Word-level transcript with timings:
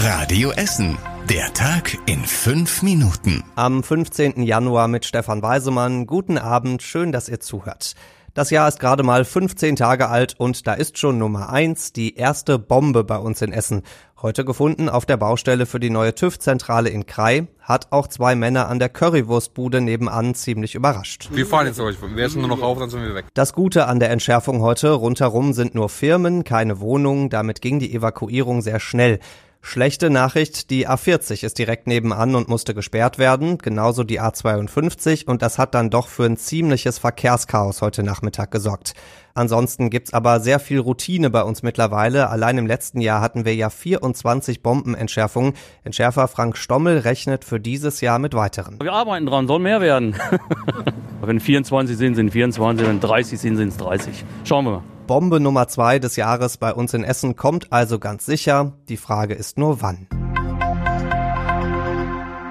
Radio 0.00 0.52
Essen. 0.52 0.96
Der 1.28 1.52
Tag 1.54 1.98
in 2.06 2.20
fünf 2.24 2.82
Minuten. 2.82 3.42
Am 3.56 3.82
15. 3.82 4.44
Januar 4.44 4.86
mit 4.86 5.04
Stefan 5.04 5.42
Weisemann. 5.42 6.06
Guten 6.06 6.38
Abend, 6.38 6.82
schön, 6.84 7.10
dass 7.10 7.28
ihr 7.28 7.40
zuhört. 7.40 7.96
Das 8.32 8.50
Jahr 8.50 8.68
ist 8.68 8.78
gerade 8.78 9.02
mal 9.02 9.24
15 9.24 9.74
Tage 9.74 10.08
alt 10.08 10.36
und 10.38 10.68
da 10.68 10.74
ist 10.74 10.98
schon 10.98 11.18
Nummer 11.18 11.50
eins 11.50 11.92
die 11.92 12.14
erste 12.14 12.60
Bombe 12.60 13.02
bei 13.02 13.18
uns 13.18 13.42
in 13.42 13.52
Essen. 13.52 13.82
Heute 14.22 14.44
gefunden 14.44 14.88
auf 14.88 15.04
der 15.04 15.16
Baustelle 15.16 15.66
für 15.66 15.80
die 15.80 15.90
neue 15.90 16.14
TÜV-Zentrale 16.14 16.90
in 16.90 17.04
Krai, 17.04 17.48
hat 17.60 17.88
auch 17.90 18.06
zwei 18.06 18.36
Männer 18.36 18.68
an 18.68 18.78
der 18.78 18.90
Currywurstbude 18.90 19.80
nebenan 19.80 20.36
ziemlich 20.36 20.76
überrascht. 20.76 21.30
Wir 21.32 21.46
fahren 21.46 21.66
jetzt 21.66 21.80
euch. 21.80 21.96
Wir 22.00 22.24
essen 22.24 22.40
nur 22.42 22.50
noch 22.50 22.62
auf, 22.62 22.78
dann 22.78 22.90
sind 22.90 23.02
wir 23.02 23.16
weg. 23.16 23.26
Das 23.34 23.52
Gute 23.52 23.86
an 23.86 23.98
der 23.98 24.10
Entschärfung 24.10 24.60
heute, 24.60 24.92
rundherum 24.92 25.52
sind 25.52 25.74
nur 25.74 25.88
Firmen, 25.88 26.44
keine 26.44 26.78
Wohnungen, 26.78 27.30
damit 27.30 27.60
ging 27.60 27.80
die 27.80 27.92
Evakuierung 27.92 28.62
sehr 28.62 28.78
schnell. 28.78 29.18
Schlechte 29.60 30.08
Nachricht, 30.08 30.70
die 30.70 30.88
A40 30.88 31.44
ist 31.44 31.58
direkt 31.58 31.86
nebenan 31.88 32.34
und 32.34 32.48
musste 32.48 32.74
gesperrt 32.74 33.18
werden, 33.18 33.58
genauso 33.58 34.04
die 34.04 34.20
A52 34.20 35.26
und 35.26 35.42
das 35.42 35.58
hat 35.58 35.74
dann 35.74 35.90
doch 35.90 36.08
für 36.08 36.24
ein 36.24 36.36
ziemliches 36.36 36.98
Verkehrschaos 36.98 37.82
heute 37.82 38.02
Nachmittag 38.02 38.50
gesorgt. 38.50 38.94
Ansonsten 39.34 39.90
gibt's 39.90 40.14
aber 40.14 40.40
sehr 40.40 40.58
viel 40.58 40.78
Routine 40.78 41.28
bei 41.30 41.42
uns 41.42 41.62
mittlerweile. 41.62 42.30
Allein 42.30 42.56
im 42.56 42.66
letzten 42.66 43.00
Jahr 43.00 43.20
hatten 43.20 43.44
wir 43.44 43.54
ja 43.54 43.68
24 43.68 44.62
Bombenentschärfungen. 44.62 45.54
Entschärfer 45.84 46.28
Frank 46.28 46.56
Stommel 46.56 46.98
rechnet 46.98 47.44
für 47.44 47.60
dieses 47.60 48.00
Jahr 48.00 48.18
mit 48.18 48.34
weiteren. 48.34 48.78
Wir 48.80 48.92
arbeiten 48.92 49.26
dran, 49.26 49.46
soll 49.46 49.58
mehr 49.58 49.80
werden. 49.80 50.16
wenn 51.20 51.40
24 51.40 51.96
sind, 51.96 52.14
sind 52.14 52.30
24, 52.30 52.86
wenn 52.86 53.00
30 53.00 53.38
sind, 53.38 53.56
sind 53.56 53.68
es 53.68 53.76
30. 53.76 54.24
Schauen 54.44 54.64
wir 54.64 54.70
mal. 54.70 54.97
Bombe 55.08 55.40
Nummer 55.40 55.68
zwei 55.68 55.98
des 55.98 56.16
Jahres 56.16 56.58
bei 56.58 56.74
uns 56.74 56.92
in 56.92 57.02
Essen 57.02 57.34
kommt 57.34 57.72
also 57.72 57.98
ganz 57.98 58.26
sicher. 58.26 58.74
Die 58.90 58.98
Frage 58.98 59.32
ist 59.32 59.56
nur 59.56 59.80
wann. 59.80 60.06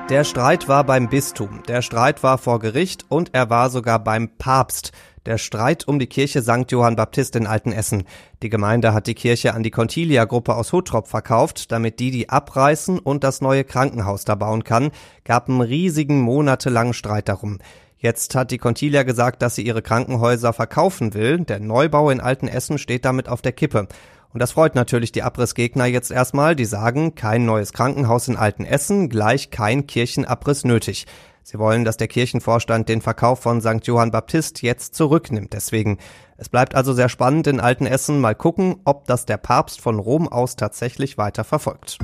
Der 0.10 0.24
Streit 0.24 0.68
war 0.68 0.84
beim 0.84 1.08
Bistum, 1.08 1.62
der 1.68 1.84
Streit 1.84 2.24
war 2.24 2.40
vor 2.40 2.58
Gericht 2.58 3.06
und 3.10 3.36
er 3.36 3.52
war 3.52 3.70
sogar 3.70 4.04
beim 4.04 4.30
Papst. 4.40 4.92
Der 5.28 5.38
Streit 5.38 5.88
um 5.88 6.00
die 6.00 6.08
Kirche 6.08 6.42
St. 6.42 6.72
Johann 6.72 6.96
Baptist 6.96 7.36
in 7.36 7.46
Altenessen. 7.46 8.06
Die 8.42 8.50
Gemeinde 8.50 8.92
hat 8.92 9.06
die 9.06 9.14
Kirche 9.14 9.54
an 9.54 9.62
die 9.62 9.70
Contilia-Gruppe 9.70 10.56
aus 10.56 10.74
Huttrop 10.74 11.08
verkauft, 11.08 11.72
damit 11.72 12.00
die 12.00 12.10
die 12.10 12.30
abreißen 12.30 12.98
und 12.98 13.24
das 13.24 13.40
neue 13.40 13.66
Krankenhaus 13.66 14.26
da 14.26 14.34
bauen 14.34 14.64
kann. 14.64 14.90
Gab 15.26 15.48
einen 15.48 15.62
riesigen 15.62 16.22
monatelangen 16.22 16.94
Streit 16.94 17.30
darum. 17.30 17.60
Jetzt 18.00 18.36
hat 18.36 18.52
die 18.52 18.60
Contilia 18.60 19.04
gesagt, 19.04 19.42
dass 19.42 19.56
sie 19.56 19.66
ihre 19.66 19.82
Krankenhäuser 19.82 20.54
verkaufen 20.54 21.14
will. 21.14 21.40
Der 21.40 21.60
Neubau 21.60 22.10
in 22.12 22.22
Altenessen 22.22 22.78
steht 22.78 23.06
damit 23.06 23.28
auf 23.28 23.42
der 23.42 23.54
Kippe. 23.54 23.88
Und 24.34 24.40
das 24.40 24.52
freut 24.52 24.76
natürlich 24.76 25.12
die 25.12 25.24
Abrissgegner 25.24 25.86
jetzt 25.86 26.12
erstmal. 26.12 26.56
Die 26.56 26.66
sagen, 26.66 27.16
kein 27.16 27.46
neues 27.46 27.74
Krankenhaus 27.74 28.28
in 28.28 28.38
Altenessen, 28.38 29.10
gleich 29.10 29.50
kein 29.50 29.88
Kirchenabriss 29.88 30.64
nötig. 30.64 31.08
Sie 31.42 31.58
wollen, 31.58 31.86
dass 31.86 31.98
der 31.98 32.10
Kirchenvorstand 32.10 32.90
den 32.90 33.02
Verkauf 33.02 33.40
von 33.40 33.62
St. 33.62 33.88
Johann 33.88 34.12
Baptist 34.12 34.62
jetzt 34.62 34.96
zurücknimmt. 34.96 35.54
Deswegen. 35.54 35.98
Es 36.36 36.50
bleibt 36.50 36.76
also 36.76 36.94
sehr 36.94 37.10
spannend 37.10 37.48
in 37.48 37.60
Altenessen. 37.60 38.20
Mal 38.20 38.36
gucken, 38.36 38.76
ob 38.86 39.08
das 39.08 39.26
der 39.26 39.38
Papst 39.38 39.82
von 39.82 39.98
Rom 39.98 40.28
aus 40.28 40.56
tatsächlich 40.56 41.18
weiter 41.18 41.44
verfolgt. 41.44 41.98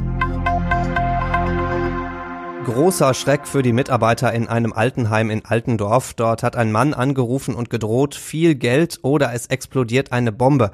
Großer 2.65 3.13
Schreck 3.13 3.45
für 3.45 3.61
die 3.61 3.73
Mitarbeiter 3.73 4.31
in 4.31 4.47
einem 4.47 4.71
Altenheim 4.71 5.29
in 5.29 5.43
Altendorf. 5.43 6.13
Dort 6.13 6.43
hat 6.43 6.55
ein 6.55 6.71
Mann 6.71 6.93
angerufen 6.93 7.55
und 7.55 7.69
gedroht, 7.69 8.15
viel 8.15 8.55
Geld 8.55 8.99
oder 9.01 9.33
es 9.33 9.47
explodiert 9.47 10.13
eine 10.13 10.31
Bombe. 10.31 10.71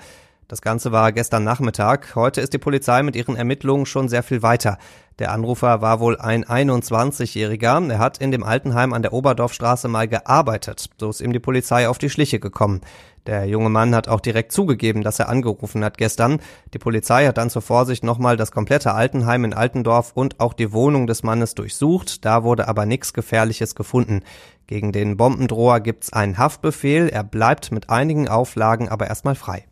Das 0.47 0.61
Ganze 0.61 0.91
war 0.91 1.11
gestern 1.11 1.43
Nachmittag. 1.43 2.15
Heute 2.15 2.41
ist 2.41 2.53
die 2.53 2.59
Polizei 2.59 3.01
mit 3.01 3.15
ihren 3.15 3.35
Ermittlungen 3.35 3.87
schon 3.87 4.07
sehr 4.07 4.21
viel 4.21 4.43
weiter. 4.43 4.77
Der 5.17 5.31
Anrufer 5.31 5.81
war 5.81 5.99
wohl 5.99 6.17
ein 6.17 6.45
21-Jähriger. 6.45 7.91
Er 7.91 7.99
hat 7.99 8.19
in 8.19 8.31
dem 8.31 8.43
Altenheim 8.43 8.93
an 8.93 9.01
der 9.01 9.13
Oberdorfstraße 9.13 9.87
mal 9.87 10.07
gearbeitet. 10.07 10.89
So 10.99 11.09
ist 11.09 11.21
ihm 11.21 11.33
die 11.33 11.39
Polizei 11.39 11.89
auf 11.89 11.97
die 11.97 12.09
Schliche 12.09 12.39
gekommen. 12.39 12.81
Der 13.29 13.45
junge 13.45 13.69
Mann 13.69 13.93
hat 13.93 14.07
auch 14.07 14.21
direkt 14.21 14.51
zugegeben, 14.51 15.03
dass 15.03 15.19
er 15.19 15.29
angerufen 15.29 15.83
hat 15.83 15.99
gestern. 15.99 16.39
Die 16.73 16.79
Polizei 16.79 17.27
hat 17.27 17.37
dann 17.37 17.51
zur 17.51 17.61
Vorsicht 17.61 18.03
nochmal 18.03 18.37
das 18.37 18.51
komplette 18.51 18.95
Altenheim 18.95 19.45
in 19.45 19.53
Altendorf 19.53 20.13
und 20.15 20.39
auch 20.39 20.53
die 20.53 20.73
Wohnung 20.73 21.05
des 21.05 21.21
Mannes 21.21 21.53
durchsucht. 21.53 22.25
Da 22.25 22.43
wurde 22.43 22.67
aber 22.67 22.87
nichts 22.87 23.13
Gefährliches 23.13 23.75
gefunden. 23.75 24.23
Gegen 24.65 24.91
den 24.91 25.15
Bombendroher 25.15 25.79
gibt's 25.79 26.11
einen 26.11 26.39
Haftbefehl. 26.39 27.07
Er 27.07 27.23
bleibt 27.23 27.71
mit 27.71 27.91
einigen 27.91 28.27
Auflagen 28.27 28.89
aber 28.89 29.05
erstmal 29.05 29.35
frei. 29.35 29.65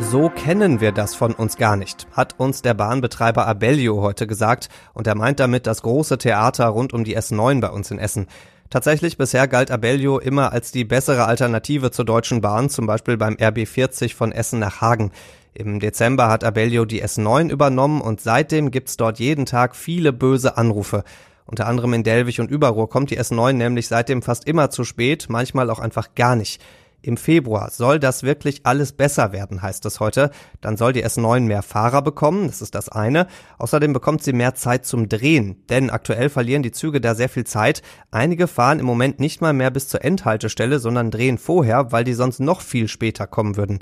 So 0.00 0.30
kennen 0.30 0.80
wir 0.80 0.90
das 0.90 1.14
von 1.14 1.32
uns 1.32 1.56
gar 1.56 1.76
nicht, 1.76 2.08
hat 2.12 2.36
uns 2.38 2.62
der 2.62 2.74
Bahnbetreiber 2.74 3.46
Abellio 3.46 4.00
heute 4.00 4.26
gesagt 4.26 4.68
und 4.94 5.06
er 5.06 5.14
meint 5.14 5.38
damit 5.38 5.66
das 5.66 5.82
große 5.82 6.18
Theater 6.18 6.66
rund 6.66 6.92
um 6.92 7.04
die 7.04 7.18
S9 7.18 7.60
bei 7.60 7.68
uns 7.68 7.90
in 7.90 7.98
Essen. 7.98 8.26
Tatsächlich 8.70 9.16
bisher 9.16 9.48
galt 9.48 9.70
Abellio 9.70 10.18
immer 10.18 10.52
als 10.52 10.72
die 10.72 10.84
bessere 10.84 11.24
Alternative 11.24 11.90
zur 11.90 12.04
Deutschen 12.04 12.42
Bahn, 12.42 12.68
zum 12.68 12.86
Beispiel 12.86 13.16
beim 13.16 13.34
RB40 13.34 14.14
von 14.14 14.30
Essen 14.30 14.58
nach 14.58 14.82
Hagen. 14.82 15.10
Im 15.54 15.80
Dezember 15.80 16.28
hat 16.28 16.44
Abellio 16.44 16.84
die 16.84 17.02
S9 17.02 17.50
übernommen 17.50 18.02
und 18.02 18.20
seitdem 18.20 18.70
gibt's 18.70 18.98
dort 18.98 19.18
jeden 19.18 19.46
Tag 19.46 19.74
viele 19.74 20.12
böse 20.12 20.58
Anrufe. 20.58 21.02
Unter 21.46 21.66
anderem 21.66 21.94
in 21.94 22.02
Delwig 22.02 22.40
und 22.40 22.50
Überruhr 22.50 22.90
kommt 22.90 23.10
die 23.10 23.18
S9 23.18 23.54
nämlich 23.54 23.88
seitdem 23.88 24.20
fast 24.20 24.46
immer 24.46 24.68
zu 24.68 24.84
spät, 24.84 25.26
manchmal 25.30 25.70
auch 25.70 25.78
einfach 25.78 26.14
gar 26.14 26.36
nicht. 26.36 26.60
Im 27.00 27.16
Februar 27.16 27.70
soll 27.70 28.00
das 28.00 28.24
wirklich 28.24 28.62
alles 28.64 28.92
besser 28.92 29.32
werden, 29.32 29.62
heißt 29.62 29.86
es 29.86 30.00
heute. 30.00 30.30
Dann 30.60 30.76
soll 30.76 30.92
die 30.92 31.04
S9 31.04 31.40
mehr 31.40 31.62
Fahrer 31.62 32.02
bekommen, 32.02 32.48
das 32.48 32.60
ist 32.60 32.74
das 32.74 32.88
eine. 32.88 33.28
Außerdem 33.58 33.92
bekommt 33.92 34.24
sie 34.24 34.32
mehr 34.32 34.56
Zeit 34.56 34.84
zum 34.84 35.08
Drehen, 35.08 35.62
denn 35.68 35.90
aktuell 35.90 36.28
verlieren 36.28 36.64
die 36.64 36.72
Züge 36.72 37.00
da 37.00 37.14
sehr 37.14 37.28
viel 37.28 37.44
Zeit. 37.44 37.82
Einige 38.10 38.48
fahren 38.48 38.80
im 38.80 38.86
Moment 38.86 39.20
nicht 39.20 39.40
mal 39.40 39.52
mehr 39.52 39.70
bis 39.70 39.86
zur 39.86 40.04
Endhaltestelle, 40.04 40.80
sondern 40.80 41.12
drehen 41.12 41.38
vorher, 41.38 41.92
weil 41.92 42.02
die 42.02 42.14
sonst 42.14 42.40
noch 42.40 42.60
viel 42.60 42.88
später 42.88 43.28
kommen 43.28 43.56
würden. 43.56 43.78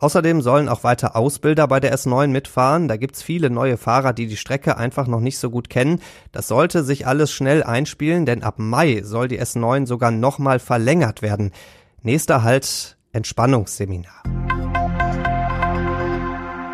Außerdem 0.00 0.40
sollen 0.40 0.70
auch 0.70 0.82
weiter 0.82 1.14
Ausbilder 1.14 1.68
bei 1.68 1.78
der 1.78 1.94
S9 1.94 2.28
mitfahren. 2.28 2.88
Da 2.88 2.96
gibt's 2.96 3.22
viele 3.22 3.50
neue 3.50 3.76
Fahrer, 3.76 4.14
die 4.14 4.28
die 4.28 4.38
Strecke 4.38 4.78
einfach 4.78 5.06
noch 5.06 5.20
nicht 5.20 5.38
so 5.38 5.50
gut 5.50 5.68
kennen. 5.68 6.00
Das 6.32 6.48
sollte 6.48 6.84
sich 6.84 7.06
alles 7.06 7.30
schnell 7.30 7.62
einspielen, 7.62 8.24
denn 8.24 8.42
ab 8.42 8.54
Mai 8.56 9.02
soll 9.04 9.28
die 9.28 9.40
S9 9.40 9.86
sogar 9.86 10.10
nochmal 10.10 10.58
verlängert 10.58 11.20
werden. 11.20 11.52
Nächster 12.02 12.42
Halt 12.42 12.96
Entspannungsseminar. 13.12 14.22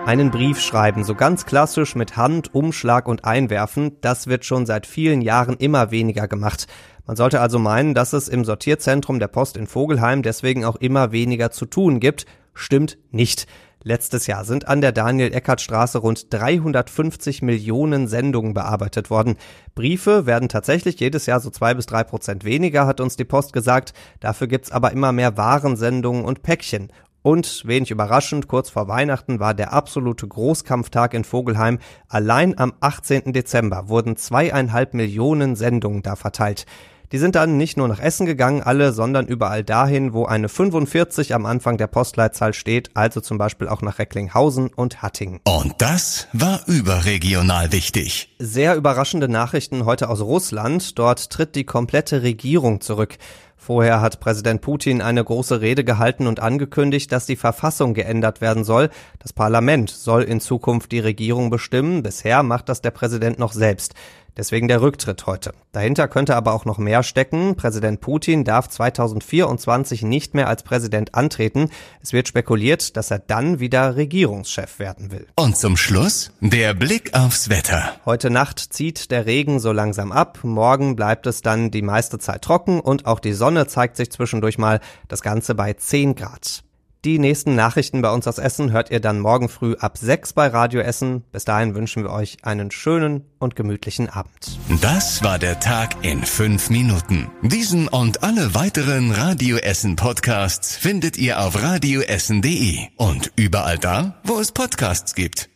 Einen 0.06 0.31
Brief 0.31 0.60
schreiben, 0.60 1.03
so 1.03 1.16
ganz 1.16 1.47
klassisch 1.47 1.97
mit 1.97 2.16
Hand, 2.16 2.54
Umschlag 2.54 3.09
und 3.09 3.25
Einwerfen, 3.25 4.00
das 4.03 4.28
wird 4.28 4.44
schon 4.44 4.66
seit 4.66 4.87
vielen 4.87 5.22
Jahren 5.22 5.56
immer 5.56 5.91
weniger 5.91 6.28
gemacht. 6.28 6.69
Man 7.06 7.16
sollte 7.16 7.41
also 7.41 7.59
meinen, 7.59 7.92
dass 7.92 8.12
es 8.12 8.28
im 8.28 8.44
Sortierzentrum 8.44 9.19
der 9.19 9.26
Post 9.26 9.56
in 9.56 9.66
Vogelheim 9.66 10.22
deswegen 10.22 10.64
auch 10.64 10.76
immer 10.76 11.10
weniger 11.10 11.50
zu 11.50 11.66
tun 11.66 11.98
gibt. 11.98 12.26
Stimmt 12.54 12.97
nicht. 13.10 13.48
Letztes 13.86 14.26
Jahr 14.26 14.44
sind 14.44 14.66
an 14.66 14.80
der 14.80 14.91
Daniel-Eckert-Straße 14.91 15.98
rund 15.98 16.34
350 16.34 17.41
Millionen 17.42 18.08
Sendungen 18.08 18.52
bearbeitet 18.52 19.10
worden. 19.10 19.36
Briefe 19.76 20.26
werden 20.26 20.48
tatsächlich 20.48 20.98
jedes 20.98 21.26
Jahr 21.26 21.38
so 21.38 21.50
zwei 21.50 21.72
bis 21.72 21.86
drei 21.86 22.02
Prozent 22.02 22.44
weniger, 22.44 22.88
hat 22.88 23.00
uns 23.00 23.14
die 23.14 23.25
Post 23.25 23.52
gesagt. 23.52 23.92
Dafür 24.19 24.48
gibt's 24.48 24.72
aber 24.72 24.91
immer 24.91 25.12
mehr 25.12 25.36
Warensendungen 25.36 26.25
und 26.25 26.42
Päckchen. 26.42 26.88
Und 27.22 27.62
wenig 27.64 27.92
überraschend, 27.92 28.48
kurz 28.48 28.70
vor 28.70 28.88
Weihnachten 28.88 29.38
war 29.38 29.54
der 29.54 29.72
absolute 29.72 30.26
Großkampftag 30.26 31.14
in 31.14 31.22
Vogelheim. 31.22 31.78
Allein 32.08 32.58
am 32.58 32.72
18. 32.80 33.32
Dezember 33.32 33.88
wurden 33.88 34.16
zweieinhalb 34.16 34.94
Millionen 34.94 35.54
Sendungen 35.54 36.02
da 36.02 36.16
verteilt. 36.16 36.66
Die 37.12 37.19
sind 37.19 37.37
dann 37.37 37.56
nicht 37.56 37.77
nur 37.77 37.87
nach 37.87 38.00
Essen 38.00 38.27
gegangen, 38.27 38.62
alle, 38.62 38.93
sondern 38.93 39.27
überall 39.27 39.62
dahin, 39.62 40.12
wo 40.12 40.25
eine 40.25 40.49
45 40.49 41.34
am 41.34 41.47
Anfang 41.47 41.77
der 41.77 41.87
Postleitzahl 41.87 42.53
steht, 42.53 42.91
also 42.94 43.21
zum 43.21 43.39
Beispiel 43.39 43.69
auch 43.69 43.81
nach 43.81 44.00
Recklinghausen 44.00 44.69
und 44.75 45.03
Hattingen. 45.03 45.39
Und 45.44 45.75
das 45.78 46.27
war 46.33 46.67
überregional 46.67 47.70
wichtig. 47.70 48.35
Sehr 48.41 48.75
überraschende 48.75 49.29
Nachrichten 49.29 49.85
heute 49.85 50.08
aus 50.08 50.20
Russland. 50.20 50.99
Dort 50.99 51.31
tritt 51.31 51.55
die 51.55 51.64
komplette 51.64 52.23
Regierung 52.23 52.81
zurück. 52.81 53.19
Vorher 53.66 54.00
hat 54.00 54.20
Präsident 54.20 54.60
Putin 54.60 55.02
eine 55.02 55.24
große 55.24 55.60
Rede 55.60 55.82
gehalten 55.82 56.28
und 56.28 56.38
angekündigt, 56.38 57.10
dass 57.10 57.26
die 57.26 57.34
Verfassung 57.34 57.94
geändert 57.94 58.40
werden 58.40 58.62
soll. 58.62 58.90
Das 59.18 59.32
Parlament 59.32 59.90
soll 59.90 60.22
in 60.22 60.38
Zukunft 60.38 60.92
die 60.92 61.00
Regierung 61.00 61.50
bestimmen. 61.50 62.04
Bisher 62.04 62.44
macht 62.44 62.68
das 62.68 62.80
der 62.80 62.92
Präsident 62.92 63.40
noch 63.40 63.52
selbst. 63.52 63.96
Deswegen 64.36 64.68
der 64.68 64.82
Rücktritt 64.82 65.26
heute. 65.26 65.54
Dahinter 65.72 66.08
könnte 66.08 66.36
aber 66.36 66.52
auch 66.52 66.66
noch 66.66 66.76
mehr 66.76 67.02
stecken. 67.02 67.56
Präsident 67.56 68.02
Putin 68.02 68.44
darf 68.44 68.68
2024 68.68 70.02
nicht 70.02 70.34
mehr 70.34 70.48
als 70.48 70.62
Präsident 70.62 71.14
antreten. 71.14 71.70
Es 72.02 72.12
wird 72.12 72.28
spekuliert, 72.28 72.98
dass 72.98 73.10
er 73.10 73.18
dann 73.18 73.60
wieder 73.60 73.96
Regierungschef 73.96 74.78
werden 74.78 75.10
will. 75.10 75.26
Und 75.36 75.56
zum 75.56 75.78
Schluss 75.78 76.32
der 76.40 76.74
Blick 76.74 77.14
aufs 77.14 77.48
Wetter. 77.48 77.92
Heute 78.04 78.28
Nacht 78.28 78.58
zieht 78.58 79.10
der 79.10 79.24
Regen 79.24 79.58
so 79.58 79.72
langsam 79.72 80.12
ab. 80.12 80.40
Morgen 80.42 80.96
bleibt 80.96 81.26
es 81.26 81.40
dann 81.40 81.70
die 81.70 81.82
meiste 81.82 82.18
Zeit 82.18 82.42
trocken 82.42 82.80
und 82.80 83.06
auch 83.06 83.20
die 83.20 83.32
Sonne 83.32 83.56
zeigt 83.64 83.97
sich 83.97 84.11
zwischendurch 84.11 84.58
mal. 84.58 84.81
Das 85.08 85.23
Ganze 85.23 85.55
bei 85.55 85.73
10 85.73 86.14
Grad. 86.14 86.64
Die 87.06 87.20
nächsten 87.20 87.55
Nachrichten 87.55 88.03
bei 88.03 88.11
uns 88.11 88.26
aus 88.26 88.38
Essen 88.38 88.73
hört 88.73 88.91
ihr 88.91 88.99
dann 88.99 89.20
morgen 89.20 89.49
früh 89.49 89.76
ab 89.76 89.97
6 89.97 90.32
bei 90.32 90.49
Radio 90.49 90.81
Essen. 90.81 91.23
Bis 91.31 91.44
dahin 91.44 91.76
wünschen 91.76 92.03
wir 92.03 92.11
euch 92.11 92.38
einen 92.43 92.73
schönen 92.73 93.25
und 93.38 93.55
gemütlichen 93.55 94.08
Abend. 94.08 94.58
Das 94.81 95.23
war 95.23 95.38
der 95.38 95.61
Tag 95.61 96.05
in 96.05 96.25
fünf 96.25 96.69
Minuten. 96.69 97.31
Diesen 97.43 97.87
und 97.87 98.25
alle 98.25 98.56
weiteren 98.56 99.12
Radio 99.12 99.56
Essen 99.59 99.94
Podcasts 99.94 100.75
findet 100.75 101.17
ihr 101.17 101.41
auf 101.41 101.62
radioessen.de 101.62 102.88
und 102.97 103.31
überall 103.37 103.79
da, 103.79 104.20
wo 104.25 104.41
es 104.41 104.50
Podcasts 104.50 105.14
gibt. 105.14 105.49